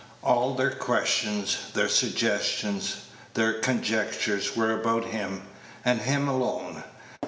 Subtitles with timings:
[0.23, 2.95] All their questions, their suggestions,
[3.35, 5.43] their conjectures, were about him,
[5.85, 6.83] and him alone.